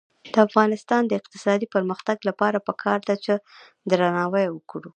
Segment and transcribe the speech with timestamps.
[0.33, 3.33] د افغانستان د اقتصادي پرمختګ لپاره پکار ده چې
[3.89, 4.89] درناوی وکړو.